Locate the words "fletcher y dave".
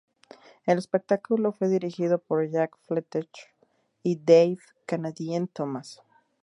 2.87-4.57